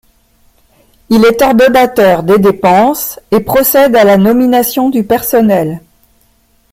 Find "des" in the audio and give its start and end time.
2.23-2.39